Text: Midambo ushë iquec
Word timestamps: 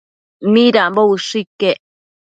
Midambo 0.53 1.01
ushë 1.13 1.37
iquec 1.41 1.79